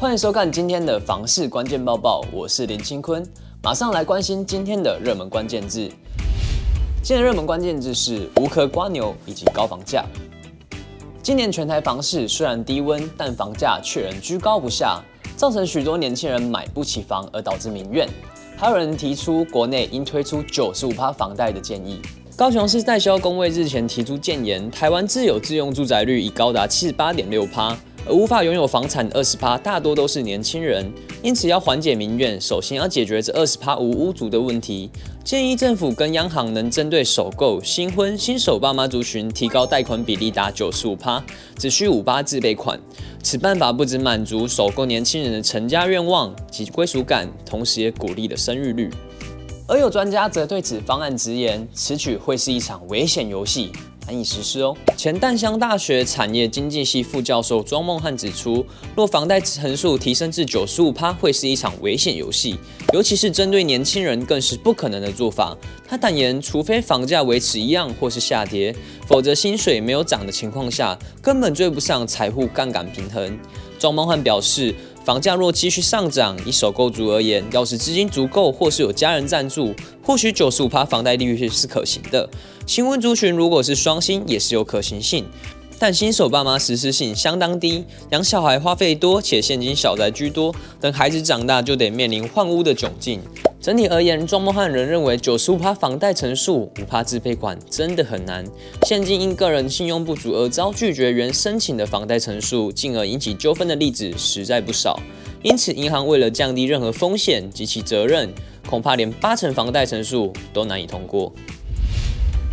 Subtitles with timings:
[0.00, 3.20] 欢迎收看今天的房市关键报报，我是林清坤，
[3.60, 5.90] 马上来关心今天的热门关键字。
[7.02, 10.04] 今天热门关键字是无壳蜗牛以及高房价。
[11.20, 15.02] 今年全台房市虽然低温，但房价却仍居高不下，
[15.36, 18.08] 造成许多年轻人买不起房，而导致民怨。
[18.56, 22.00] 还有人提出国内应推出九十五趴房贷的建议。
[22.36, 27.76] 高雄市代销公会日前提出建言，台湾自有自用住宅率已高达七十八点六趴。
[28.08, 30.90] 而无法拥有房产的二十趴，大多都是年轻人，
[31.22, 34.90] 因此要缓解民怨，首先要解决这二十趴无屋族的问题。
[35.22, 41.22] 建议政府跟央行能针对首购、新婚、新手爸妈族群提高贷款比例达九十五趴，
[41.58, 42.80] 只需五趴自备款。
[43.22, 48.88] 此办法不只满足首购年轻人的成家愿望及归属感，同时也鼓励了生育率。
[49.66, 53.70] 而有专家则对此方案直言，此举会是一场危险游戏。
[54.08, 54.74] 难以实施哦。
[54.96, 58.64] 前淡香大学产业经济系副教授庄梦汉指出，
[58.96, 62.58] 若房贷成数提升至九十五趴，会是一场危险游戏，
[62.94, 65.54] 尤其是针对年轻人，更是不可能的做法。
[65.86, 68.74] 他坦言，除非房价维持一样或是下跌，
[69.06, 73.38] 否则薪水没有涨的情况下，根本追不上财富杠杆平衡。
[73.78, 74.74] 庄梦汉表示，
[75.08, 82.28] 房价若继续上涨，以首购族而言，要是资金足够或是有家人赞助，或许九十五趴房贷利率是可行的。
[82.66, 85.24] 新婚族群如果是双薪，也是有可行性。
[85.80, 93.20] 但新手爸妈实施性相当低，养小孩花费多且现金小宅居多，等孩子长大就得面临换屋的窘境。
[93.60, 98.44] 整体而言，庄梦汉仍认为九十五趴房贷成数，五趴自备款真的很难。
[98.86, 104.98] 现今因个人信用不足而遭拒绝原申请的房贷成数，进而引起纠纷的例子实在不少。
[105.42, 108.32] 因此，银行为了降低任何风险及其责任，
[108.68, 111.32] 恐怕连八成房贷成数都难以通过。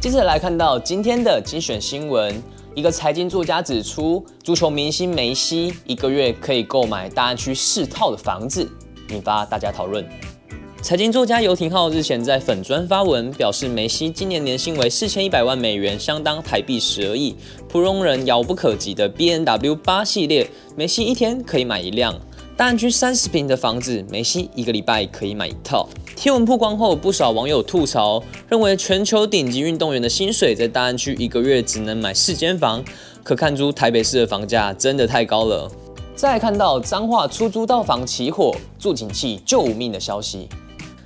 [0.00, 2.42] 接着来看到今天的精选新闻。
[2.76, 8.70] 一个财经作家指出，足球明星梅西一个月可以购买大安区四套的房子，
[9.10, 10.08] 引发大家讨论。
[10.80, 17.34] 财经作家游廷浩日前在粉专发文表示，梅西今年年薪为四千一百万美元，相当台币十二亿，
[17.68, 22.14] 普通人遥不可及的 BNW 八系列，梅西一天可以买一辆。
[22.60, 25.88] 大安区三十坪的房子，梅西一个礼拜可以买一套。
[26.14, 32.84] 贴文曝光后，不少网友吐槽，认为全球顶级运动员的薪水在大安区一个月只能买四间房，
[33.22, 35.72] 可看出台北市的房价真的太高了。
[36.14, 40.46] 再看到彰化出租道房起火，助警器救命的消息。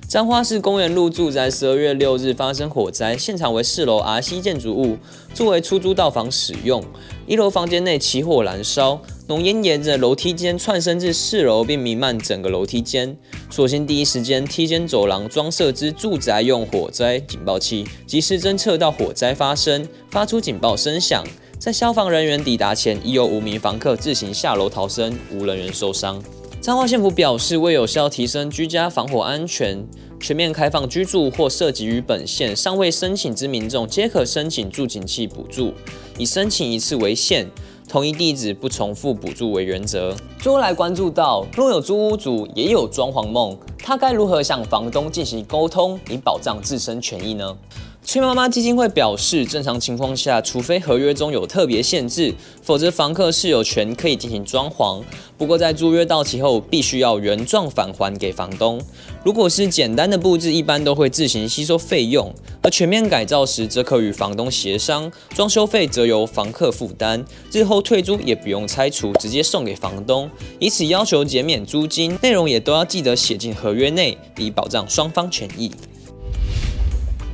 [0.09, 4.97] 彰化市公园路住宅十二月六日发生火灾，现场为四楼 R C 建筑物，
[5.33, 6.83] 作为出租道房使用。
[7.25, 13.17] 一楼房间内起火燃烧，浓烟沿着楼梯间窜升至四楼，并弥漫整个楼梯间。
[13.49, 21.23] 所幸第一时间梯间走廊装设之住宅用火灾警报器，及时侦测到火灾发生，发出警报声响。
[21.57, 26.21] 在消防人员抵达前，已有五名房客自行下楼逃生，无人员受伤。
[26.61, 29.83] 彰化县府表示，为有效提升居家防火安全，
[30.19, 35.73] 全面开放居住或涉及于本县尚未申请之民众，皆可申请住警器补助，
[36.19, 37.47] 以申请一次为限，
[37.87, 40.15] 同一地址不重复补助为原则。
[40.39, 47.55] 最后来关注到，若有租屋主也有装潢梦，他该如何向房东进行沟通，以保障自身权益呢？
[48.05, 55.01] 崔妈妈基金会表示，正常情况下，除非合约中有特别限制，否则房客是有权可以进行装潢。
[55.39, 58.79] 不过，在租约到期后，必须要原状返还给房东。
[59.23, 62.27] 如果是简单的布置，一般都会自行吸收费用；
[62.61, 67.25] 而全面改造时，则可与房东协商，装修费则由房客负担。
[67.51, 70.29] 日后退租也不用拆除，直接送给房东，
[70.59, 72.15] 以此要求减免租金。
[72.21, 75.71] 内容也都要记得写进合约内，以保障双方权益。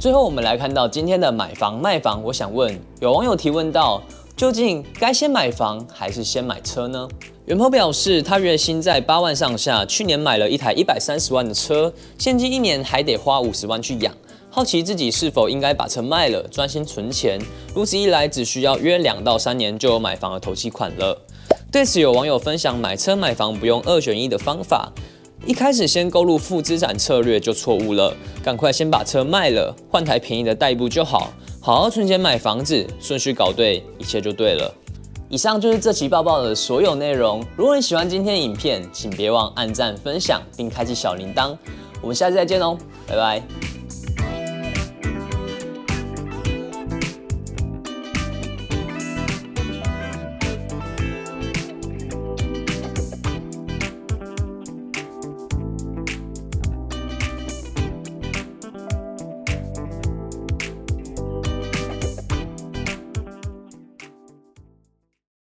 [0.01, 2.23] 最后，我们来看到今天的买房卖房。
[2.23, 4.01] 我想问，有网友提问到，
[4.35, 7.07] 究竟该先买房还是先买车呢？
[7.45, 14.11] 元鹏表示，他月薪在八万上下，去年买了一台一百三十万的车，现今一年还得花五十万去养。
[14.49, 17.39] 好奇自己是否应该把车卖了，专心存钱。
[17.75, 21.15] 如此一来，只需要约两到三年就有买房的头期款了。
[21.71, 24.91] 对此，有网友分享买车买房不用二选一的方法。
[25.45, 34.73] 一开始先购入负资产策略就错误了，赶快先把车卖了，换台便宜的代步就好，好好存钱买房子，顺序搞对，一切就对了。
[35.29, 37.43] 以上就是这期报报的所有内容。
[37.55, 41.57] 如果你喜欢今天的影片，请别忘按赞、分享并开启小铃铛。
[42.01, 42.77] 我们下次再见哦，
[43.07, 43.60] 拜拜。